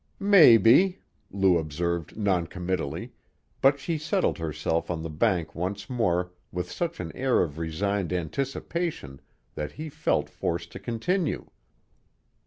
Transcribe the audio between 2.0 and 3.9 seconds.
non committally, but